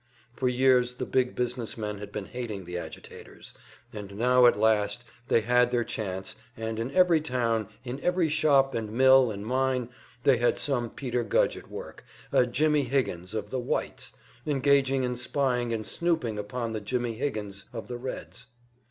[0.35, 3.53] For years the big business men had been hating the agitators,
[3.93, 8.73] and now at last they had their chance, and in every town, in every shop
[8.73, 9.89] and mill and mine
[10.23, 14.13] they had some Peter Gudge at work, a "Jimmie Higgins" of the "Whites,"
[14.47, 18.47] engaged in spying and "snooping" upon the "Jimmie Higgins" of the "Reds."